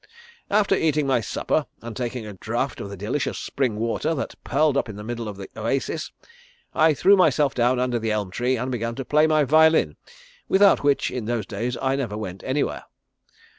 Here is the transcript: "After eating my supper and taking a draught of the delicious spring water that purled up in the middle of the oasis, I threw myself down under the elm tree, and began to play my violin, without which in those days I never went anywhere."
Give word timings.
"After 0.49 0.73
eating 0.75 1.05
my 1.05 1.21
supper 1.21 1.67
and 1.79 1.95
taking 1.95 2.25
a 2.25 2.33
draught 2.33 2.81
of 2.81 2.89
the 2.89 2.97
delicious 2.97 3.37
spring 3.37 3.75
water 3.75 4.15
that 4.15 4.33
purled 4.43 4.75
up 4.75 4.89
in 4.89 4.95
the 4.95 5.03
middle 5.03 5.27
of 5.27 5.37
the 5.37 5.47
oasis, 5.55 6.11
I 6.73 6.95
threw 6.95 7.15
myself 7.15 7.53
down 7.53 7.79
under 7.79 7.99
the 7.99 8.11
elm 8.11 8.31
tree, 8.31 8.57
and 8.57 8.71
began 8.71 8.95
to 8.95 9.05
play 9.05 9.27
my 9.27 9.43
violin, 9.43 9.97
without 10.49 10.83
which 10.83 11.11
in 11.11 11.25
those 11.25 11.45
days 11.45 11.77
I 11.79 11.95
never 11.95 12.17
went 12.17 12.41
anywhere." 12.43 12.85